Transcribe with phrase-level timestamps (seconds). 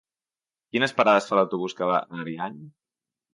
[0.75, 2.59] Quines parades fa l'autobús que va a Ariany?